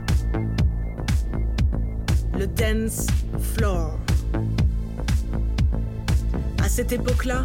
[2.35, 3.05] Le dance
[3.55, 4.02] floor.
[6.75, 7.43] Cette époque-là,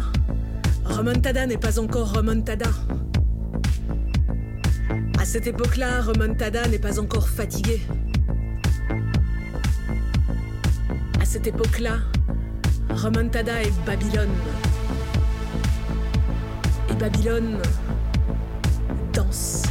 [0.85, 2.71] Remontada n'est pas encore Remontada.
[5.19, 7.79] À cette époque-là, Remontada n'est pas encore fatigué.
[11.21, 11.99] À cette époque-là,
[12.89, 14.33] Remontada est Babylone.
[16.89, 17.61] Et Babylone.
[19.13, 19.61] Danse.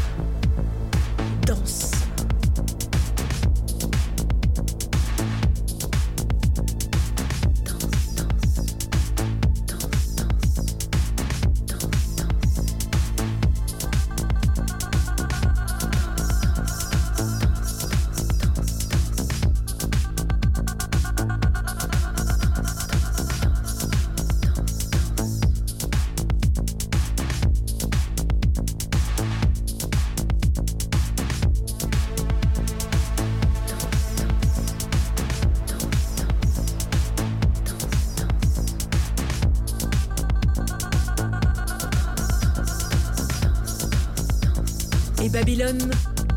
[45.21, 45.91] Et Babylone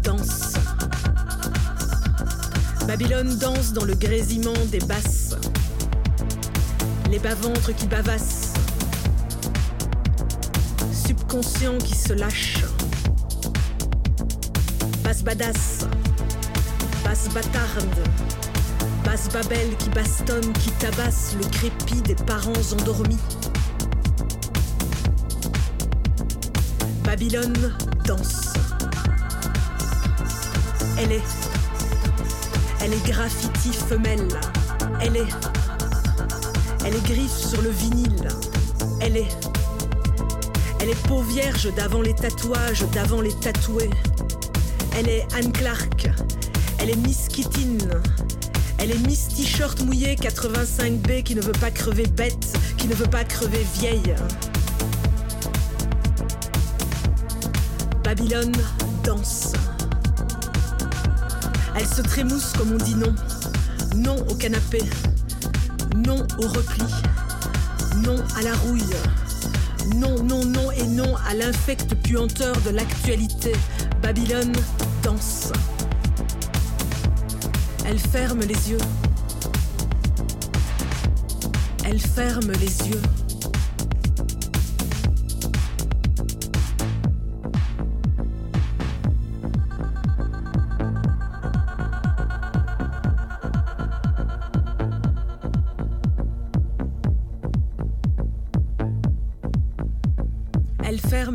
[0.04, 0.54] danse.
[2.88, 5.36] Babylone danse dans le grésillement des basses.
[7.10, 8.54] Les bas-ventres qui bavassent.
[10.92, 12.64] Subconscient qui se lâche.
[15.04, 15.86] Basse badass.
[17.04, 18.10] Basse bâtarde.
[19.06, 23.20] Basse babel qui bastonne, qui tabasse le crépi des parents endormis.
[27.04, 27.74] Babylone
[28.06, 28.54] danse.
[31.04, 31.24] Elle est.
[32.80, 34.28] Elle est graffiti femelle.
[35.02, 35.28] Elle est.
[36.86, 38.28] Elle est griffe sur le vinyle.
[39.00, 39.28] Elle est.
[40.80, 43.90] Elle est peau vierge d'avant les tatouages, d'avant les tatoués.
[44.96, 46.08] Elle est Anne Clark.
[46.78, 47.90] Elle est Miss Kittine.
[48.78, 53.10] Elle est Miss T-shirt mouillé 85B qui ne veut pas crever bête, qui ne veut
[53.10, 54.16] pas crever vieille.
[58.04, 58.54] Babylone
[59.04, 59.54] danse.
[61.76, 63.14] Elle se trémousse comme on dit non.
[63.96, 64.82] Non au canapé.
[65.96, 66.84] Non au repli.
[68.04, 68.96] Non à la rouille.
[69.96, 73.54] Non, non, non et non à l'infecte puanteur de l'actualité.
[74.02, 74.54] Babylone
[75.04, 75.52] danse.
[77.86, 78.78] Elle ferme les yeux.
[81.84, 83.02] Elle ferme les yeux.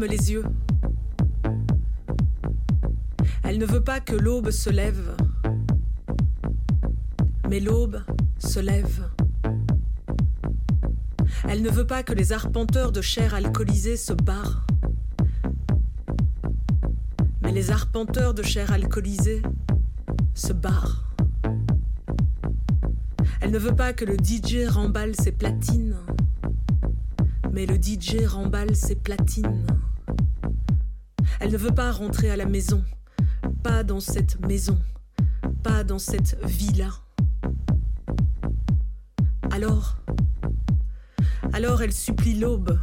[0.04, 0.44] Les yeux.
[3.42, 5.16] Elle ne veut pas que l'aube se lève.
[7.48, 8.02] Mais l'aube
[8.38, 9.08] se lève.
[11.48, 14.66] Elle ne veut pas que les arpenteurs de chair alcoolisée se barrent.
[17.42, 19.42] Mais les arpenteurs de chair alcoolisée
[20.34, 21.04] se barrent.
[23.40, 25.96] Elle ne veut pas que le DJ remballe ses platines.
[27.52, 29.66] Mais le DJ remballe ses platines.
[31.40, 32.84] Elle ne veut pas rentrer à la maison.
[33.62, 34.78] Pas dans cette maison.
[35.62, 36.90] Pas dans cette villa.
[39.50, 39.96] Alors,
[41.52, 42.78] alors elle supplie l'aube.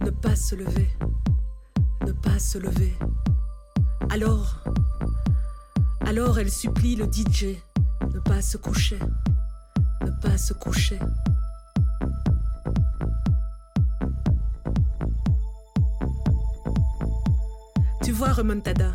[0.00, 0.88] Ne pas se lever.
[2.06, 2.92] Ne pas se lever.
[4.10, 4.62] Alors,
[6.06, 7.56] alors elle supplie le DJ.
[8.12, 8.98] Ne pas se coucher.
[10.02, 10.98] Ne pas se coucher.
[18.14, 18.92] Vois, Remontada,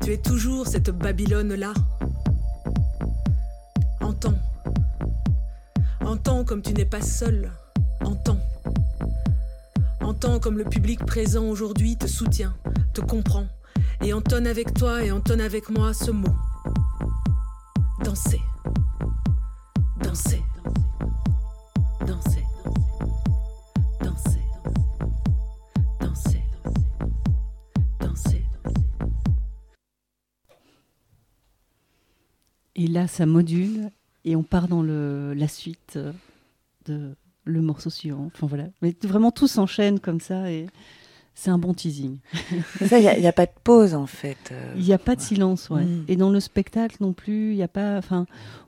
[0.00, 1.74] tu es toujours cette Babylone-là.
[4.00, 4.38] Entends.
[6.00, 7.50] Entends comme tu n'es pas seul.
[8.04, 8.38] Entends.
[10.00, 12.54] Entends comme le public présent aujourd'hui te soutient,
[12.92, 13.46] te comprend,
[14.00, 16.36] et entonne avec toi et entonne avec moi ce mot.
[18.04, 18.40] Danser.
[32.94, 33.90] Et là, ça module
[34.24, 35.98] et on part dans le, la suite
[36.86, 38.30] de le morceau suivant.
[38.34, 40.66] Enfin voilà, mais vraiment tout s'enchaîne comme ça et
[41.34, 42.18] c'est un bon teasing.
[42.80, 44.36] Il n'y a, a, pas de pause en fait.
[44.52, 44.74] euh.
[44.76, 45.84] Il n'y a pas de silence, ouais.
[45.84, 46.04] Mm.
[46.06, 47.98] Et dans le spectacle non plus, il n'y a pas.
[47.98, 48.26] Enfin,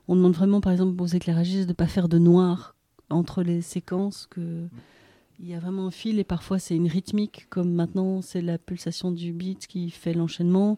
[0.09, 2.75] on demande vraiment, par exemple, aux éclairagistes de ne pas faire de noir
[3.09, 4.27] entre les séquences.
[4.29, 4.67] Que
[5.39, 8.57] il y a vraiment un fil et parfois c'est une rythmique, comme maintenant c'est la
[8.57, 10.77] pulsation du beat qui fait l'enchaînement.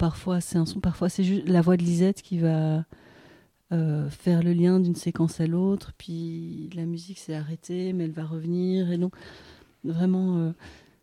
[0.00, 2.86] Parfois c'est un son, parfois c'est juste la voix de Lisette qui va
[3.70, 5.92] euh, faire le lien d'une séquence à l'autre.
[5.98, 8.90] Puis la musique s'est arrêtée, mais elle va revenir.
[8.90, 9.14] Et donc
[9.84, 10.38] vraiment.
[10.38, 10.52] euh,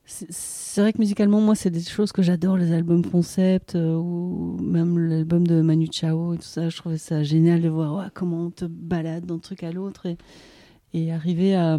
[0.05, 4.57] c'est- vrai que musicalement, moi, c'est des choses que j'adore, les albums concept, euh, ou
[4.62, 6.69] même l'album de Manu Chao et tout ça.
[6.69, 10.07] Je trouvais ça génial de voir ouais, comment on te balade d'un truc à l'autre
[10.07, 10.17] et,
[10.93, 11.77] et arriver à,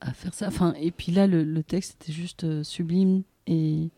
[0.00, 0.48] à faire ça.
[0.48, 3.22] Enfin, et puis là, le, texte était juste sublime.
[3.46, 3.90] Et,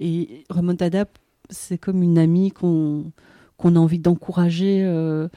[0.00, 1.06] et Remontada,
[1.50, 3.12] c'est comme une amie qu'on
[3.56, 5.28] qu'on a envie d'encourager, euh,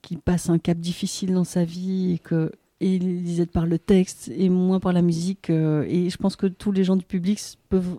[0.00, 2.50] qui passe un cap difficile dans sa vie et que
[2.80, 5.50] et Lisette par le texte et moi par la musique.
[5.50, 7.98] euh, et je pense que tous les gens du public peuvent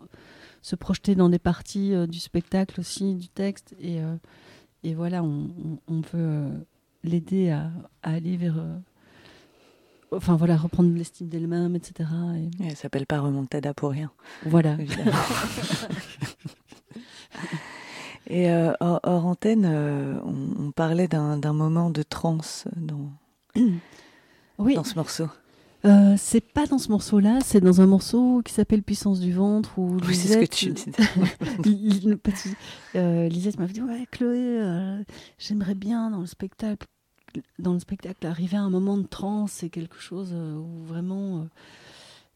[0.62, 3.76] se projeter dans des parties euh, du spectacle aussi, du texte.
[3.80, 4.16] Et, euh,
[4.84, 5.48] et voilà, on,
[5.88, 6.50] on- on veut
[7.04, 7.72] l'aider à,
[8.04, 8.58] à aller vers.
[10.12, 12.10] enfin voilà, reprendre l'estime d'elle-même, etc.
[12.38, 14.12] Et Elle s'appelle pas Remontada pour rien.
[14.46, 14.78] voilà.
[18.30, 23.10] Et euh, hors, hors antenne, euh, on, on parlait d'un moment de transe dans,
[24.60, 25.28] Oui, dans ce morceau.
[25.86, 29.78] euh, c'est pas dans ce morceau-là, c'est dans un morceau qui s'appelle Puissance du ventre.
[29.80, 30.92] Où Oui, c'est ce que Lisette- tu disais.
[32.96, 35.02] Euh, Lisette m'avait dit ouais Chloé euh,
[35.38, 36.88] j'aimerais bien dans le spectacle
[37.60, 41.46] dans le spectacle arriver à un moment de transe c'est quelque chose où vraiment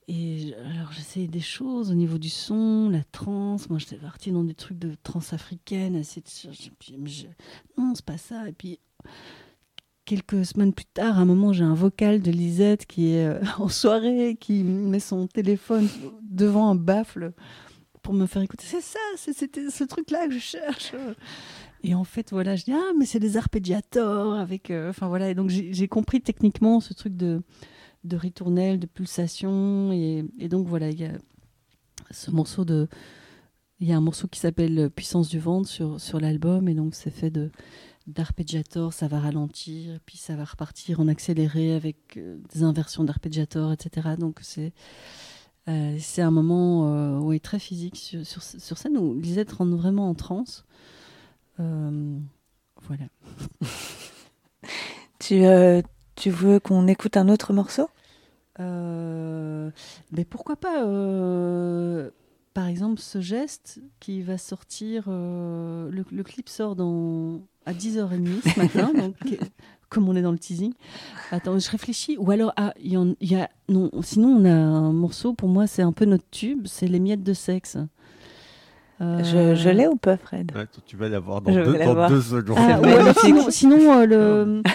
[0.07, 4.43] et alors j'essayais des choses au niveau du son la transe moi j'étais partie dans
[4.43, 6.01] des trucs de transe africaine
[7.77, 8.79] non c'est pas ça et puis
[10.11, 13.39] quelques semaines plus tard, à un moment, j'ai un vocal de Lisette qui est euh,
[13.59, 15.87] en soirée, qui met son téléphone
[16.21, 17.31] devant un baffle
[18.01, 18.65] pour me faire écouter.
[18.67, 20.93] C'est ça, c'était ce truc-là que je cherche.
[21.83, 25.29] Et en fait, voilà, je dis ah mais c'est des arpeggiators avec, euh, enfin voilà.
[25.29, 27.41] Et donc j'ai compris techniquement ce truc de
[28.03, 31.13] de ritournelle, de pulsation, et, donc voilà, il y a
[32.11, 32.87] ce morceau de,
[33.79, 36.95] il y a un morceau qui s'appelle Puissance du ventre sur sur l'album, et donc
[36.95, 37.51] c'est fait de
[38.07, 43.71] d'arpeggiator, ça va ralentir, puis ça va repartir en accéléré avec euh, des inversions d'arpeggiator,
[43.71, 44.15] etc.
[44.17, 44.73] Donc c'est
[45.67, 50.09] euh, c'est un moment euh, ouais, très physique sur, sur, scène où Lisette rentre vraiment
[50.09, 50.65] en transe.
[51.59, 52.17] Euh,
[52.81, 53.05] voilà.
[55.19, 55.43] Tu,
[56.21, 57.89] tu veux qu'on écoute un autre morceau?
[58.59, 59.71] Euh,
[60.11, 62.11] mais pourquoi pas euh,
[62.53, 68.41] Par exemple, ce geste qui va sortir, euh, le, le clip sort dans, à 10h30
[68.53, 69.15] ce matin, donc,
[69.89, 70.73] comme on est dans le teasing.
[71.31, 72.17] Attends, je réfléchis.
[72.19, 73.49] Ou alors, ah, il y, en- il y a.
[73.67, 76.99] Non, sinon, on a un morceau, pour moi, c'est un peu notre tube, c'est Les
[76.99, 77.77] miettes de sexe.
[79.01, 80.51] Euh, Je, je l'ai ou pas, Fred?
[80.55, 82.57] Ouais, tu vas l'avoir dans, deux, dans deux secondes.
[82.59, 84.69] Ah, sinon, sinon, euh, le, Ah,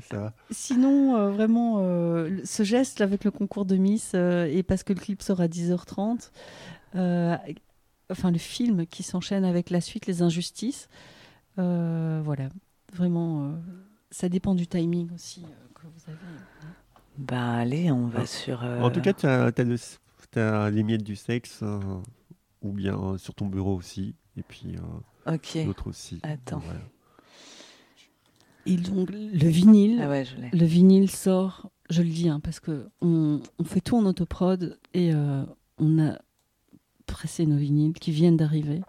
[0.10, 0.32] ça va.
[0.50, 4.92] Sinon, euh, vraiment, euh, ce geste avec le concours de Miss, euh, et parce que
[4.92, 6.30] le clip sort à 10h30,
[6.94, 7.36] euh,
[8.10, 10.88] enfin le film qui s'enchaîne avec la suite, Les Injustices,
[11.56, 12.48] voilà,
[12.94, 13.52] vraiment,
[14.12, 15.42] ça dépend du timing aussi
[15.74, 16.18] que vous avez.
[17.18, 18.62] Bah allez, on va sur.
[18.62, 19.50] En tout cas, tu as,
[20.36, 21.62] as, les miettes du sexe,
[22.62, 24.76] ou bien sur ton bureau aussi, et puis
[25.64, 26.20] d'autres aussi.
[26.22, 26.62] Attends.
[28.66, 33.40] Et donc, le vinyle, ah le vinyle sort, je le dis, hein, parce que on,
[33.64, 35.44] fait tout en autoprod et euh,
[35.78, 36.18] on a
[37.06, 38.80] pressé nos vinyles qui viennent d'arriver.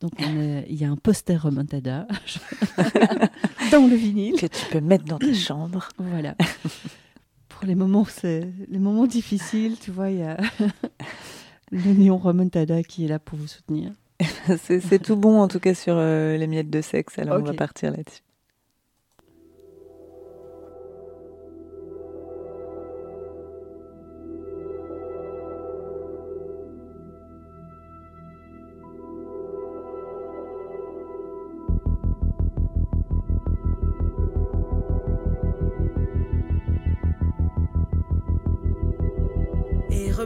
[0.00, 2.08] Donc il y a un poster remontada
[3.70, 5.88] dans le vinyle que tu peux mettre dans ta chambre.
[5.96, 6.34] Voilà.
[7.48, 10.38] Pour les moments, c'est les moments difficiles, tu vois, il y a
[11.72, 13.92] le néon remontada qui est là pour vous soutenir.
[14.58, 17.18] c'est tout bon en tout cas sur euh, les miettes de sexe.
[17.18, 18.22] Alors on va partir là-dessus.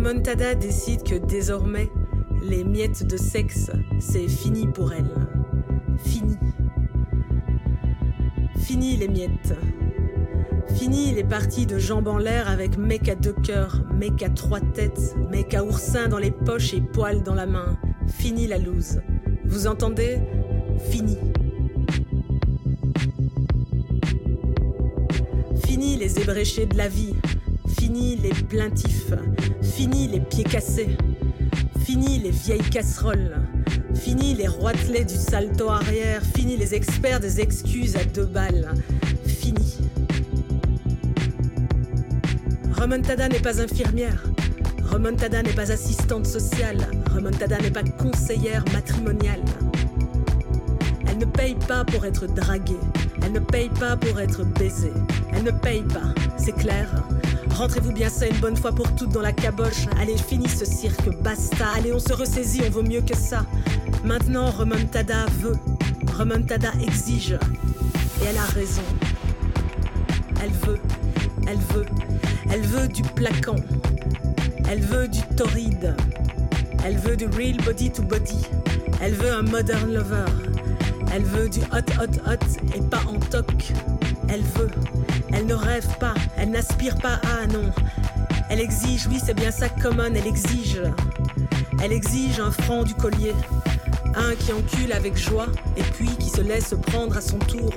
[0.07, 1.91] Montada décide que désormais,
[2.41, 5.11] les miettes de sexe, c'est fini pour elle.
[5.99, 6.37] Fini.
[8.57, 9.57] Fini les miettes.
[10.77, 14.61] Fini les parties de jambes en l'air avec mec à deux cœurs, mec à trois
[14.61, 17.77] têtes, mec à oursin dans les poches et poils dans la main.
[18.07, 19.01] Fini la loose.
[19.45, 20.21] Vous entendez?
[20.89, 21.19] Fini.
[25.65, 27.17] Fini les ébréchés de la vie,
[27.87, 29.13] Fini les plaintifs,
[29.63, 30.97] fini les pieds cassés,
[31.85, 33.37] fini les vieilles casseroles,
[33.95, 38.75] fini les roitelets du salto arrière, fini les experts des excuses à deux balles,
[39.25, 39.79] fini.
[42.73, 44.21] Remontada n'est pas infirmière,
[44.83, 49.45] Remontada n'est pas assistante sociale, Remontada n'est pas conseillère matrimoniale.
[51.09, 52.81] Elle ne paye pas pour être draguée,
[53.23, 54.93] elle ne paye pas pour être baisée,
[55.33, 56.89] elle ne paye pas, c'est clair.
[57.57, 59.87] Rentrez-vous bien ça une bonne fois pour toutes dans la caboche.
[59.99, 61.69] Allez, finis ce cirque, basta.
[61.75, 63.47] Allez, on se ressaisit, on vaut mieux que ça.
[64.05, 65.57] Maintenant, Remontada veut.
[66.19, 67.39] Remontada exige.
[68.21, 68.83] Et elle a raison.
[70.43, 70.79] Elle veut.
[71.49, 71.87] Elle veut.
[72.53, 73.57] Elle veut du plaquant.
[74.69, 75.97] Elle veut du torride.
[76.85, 78.47] Elle veut du real body to body.
[79.01, 80.27] Elle veut un modern lover.
[81.17, 83.73] Elle veut du hot hot hot et pas en toc.
[84.29, 84.69] Elle veut.
[85.33, 87.73] Elle ne rêve pas, elle n'aspire pas à non.
[88.51, 90.83] Elle exige, oui, c'est bien ça common, elle exige.
[91.83, 93.33] Elle exige un franc du collier.
[94.15, 95.47] Un qui encule avec joie
[95.79, 97.73] et puis qui se laisse prendre à son tour.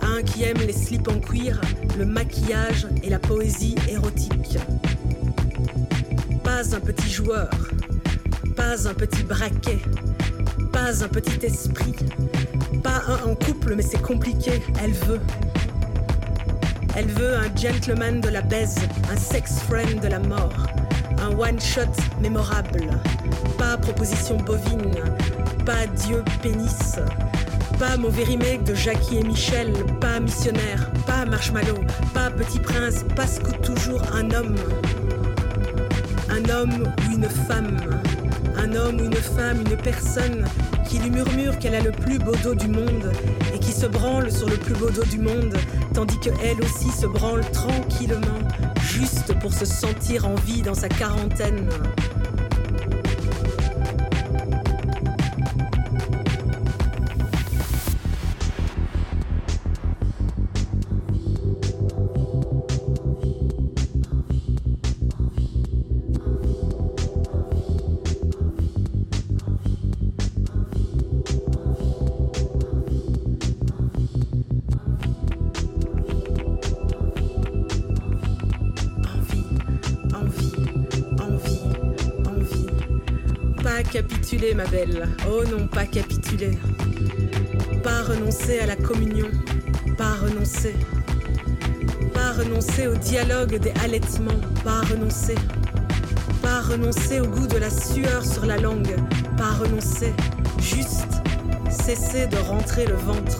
[0.00, 1.60] Un qui aime les slips en cuir,
[1.98, 4.58] le maquillage et la poésie érotique.
[6.44, 7.50] Pas un petit joueur,
[8.54, 9.80] pas un petit braquet,
[10.80, 11.94] pas un petit esprit,
[12.82, 15.20] pas un en couple, mais c'est compliqué, elle veut.
[16.96, 18.76] Elle veut un gentleman de la baise,
[19.12, 20.54] un sex friend de la mort,
[21.20, 22.88] un one-shot mémorable.
[23.58, 24.94] Pas proposition bovine,
[25.66, 26.96] pas Dieu pénis,
[27.78, 31.78] pas mauvais remake de Jackie et Michel, pas missionnaire, pas marshmallow,
[32.14, 34.56] pas petit prince, pas scout toujours un homme.
[36.30, 37.76] Un homme ou une femme,
[38.60, 40.44] un homme une femme, une personne
[40.88, 43.10] qui lui murmure qu'elle a le plus beau dos du monde
[43.54, 45.54] et qui se branle sur le plus beau dos du monde,
[45.94, 48.40] tandis que elle aussi se branle tranquillement,
[48.82, 51.68] juste pour se sentir en vie dans sa quarantaine.
[84.54, 85.08] Ma belle.
[85.28, 86.56] Oh non, pas capituler.
[87.82, 89.26] Pas renoncer à la communion.
[89.98, 90.76] Pas renoncer.
[92.14, 94.40] Pas renoncer au dialogue des allaitements.
[94.62, 95.34] Pas renoncer.
[96.40, 98.94] Pas renoncer au goût de la sueur sur la langue.
[99.36, 100.12] Pas renoncer.
[100.60, 101.20] Juste
[101.68, 103.38] cesser de rentrer le ventre.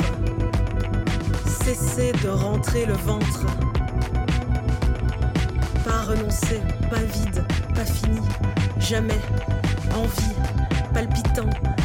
[1.65, 3.47] Cesser de rentrer le ventre.
[5.85, 7.45] Pas renoncer, pas vide,
[7.75, 8.21] pas fini,
[8.79, 9.21] jamais,
[9.95, 10.40] envie,
[11.01, 11.80] palpitant,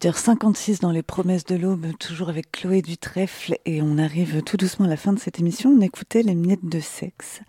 [0.00, 4.86] 18h56 dans les promesses de l'aube, toujours avec Chloé Dutrèfle, et on arrive tout doucement
[4.86, 5.70] à la fin de cette émission.
[5.76, 7.42] On écoutait les miettes de sexe.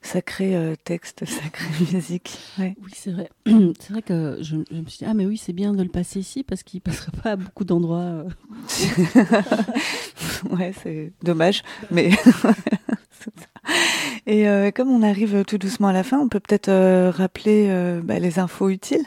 [0.00, 2.38] Sacré euh, texte, sacrée musique.
[2.58, 3.28] Oui, c'est vrai.
[3.46, 6.20] c'est vrai que je, me suis dit, ah mais oui, c'est bien de le passer
[6.20, 7.98] ici parce qu'il ne passera pas à beaucoup d'endroits.
[7.98, 8.28] Euh.
[10.56, 12.12] ouais, c'est dommage, mais...
[14.26, 16.72] et euh, comme on arrive tout doucement à la fin, on peut peut-être
[17.10, 19.04] rappeler bah, les infos utiles.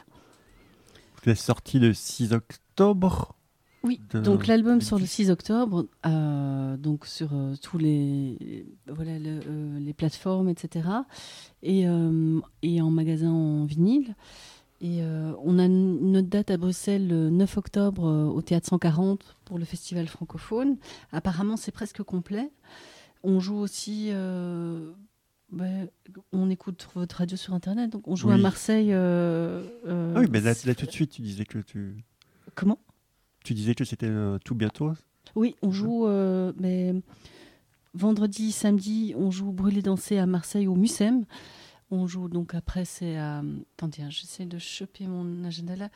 [1.24, 2.63] C'est sorti le 6 octobre.
[3.84, 9.78] Oui, donc l'album sort le 6 octobre, euh, donc sur euh, tous les voilà euh,
[9.78, 10.88] les plateformes, etc.
[11.64, 11.86] Et,
[12.62, 14.16] et, en magasin en vinyle.
[14.80, 15.02] Et
[15.42, 20.08] on a notre date à Bruxelles le 9 octobre au théâtre 140 pour le festival
[20.08, 20.76] francophone.
[21.14, 22.52] Apparemment, c'est presque complet.
[23.24, 24.12] On joue aussi
[25.54, 25.88] ben,
[26.32, 28.92] on écoute votre radio sur Internet, donc on joue à Marseille.
[28.92, 32.04] Euh, euh, ah oui, mais là, tout de suite, tu disais que tu.
[32.56, 32.80] Comment?
[33.44, 34.92] Tu disais que c'était euh, tout bientôt
[35.36, 36.08] Oui, on joue.
[36.58, 36.94] mais
[37.94, 41.26] vendredi, samedi, on joue Brûler danser à Marseille au Mucem.
[41.96, 43.44] On joue donc après, c'est à.
[43.78, 45.90] Attendez, hein, j'essaie de choper mon agenda là.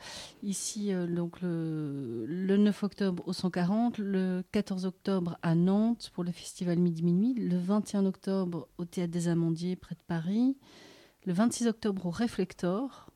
[0.44, 6.22] Ici, euh, donc le, le, 9 octobre au 140, le 14 octobre à Nantes pour
[6.22, 10.56] le festival Midi Minuit, le 21 octobre au Théâtre des Amandiers près de Paris,
[11.26, 13.10] le 26 octobre au Réflector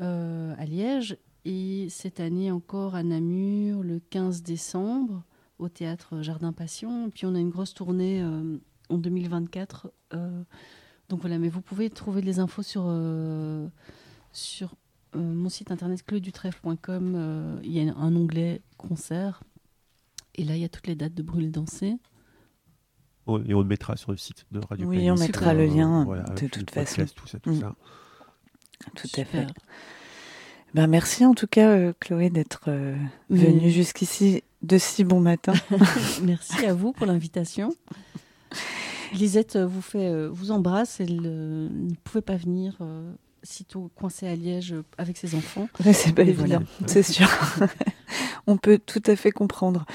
[0.00, 5.22] euh, à Liège et cette année encore à Namur le 15 décembre
[5.58, 7.06] au Théâtre Jardin Passion.
[7.06, 8.58] Et puis on a une grosse tournée euh,
[8.90, 9.90] en 2024
[11.08, 13.68] donc voilà, mais vous pouvez trouver les infos sur, euh,
[14.32, 14.74] sur
[15.14, 17.14] euh, mon site internet cleudutrèfle.com.
[17.14, 19.42] Euh, il y a un onglet concert.
[20.34, 21.86] Et là, il y a toutes les dates de Brûle Danser.
[21.86, 21.98] et
[23.28, 26.70] on le mettra sur le site de Radio Oui, on mettra le lien de toute
[26.70, 27.06] façon.
[27.14, 27.74] Tout ça, tout ça.
[28.94, 29.46] Tout à fait.
[30.76, 32.70] Ben, merci en tout cas, Chloé, d'être
[33.30, 35.54] venue jusqu'ici de si bon matin.
[36.22, 37.74] merci à vous pour l'invitation.
[39.14, 41.00] Lisette euh, vous, fait, euh, vous embrasse.
[41.00, 42.78] Elle euh, ne pouvait pas venir
[43.42, 45.68] sitôt coincée à Liège avec ses enfants.
[45.92, 47.28] c'est pas évident, c'est sûr.
[48.46, 49.86] On peut tout à fait comprendre.